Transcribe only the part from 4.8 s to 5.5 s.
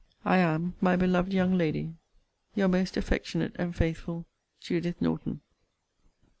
NORTON.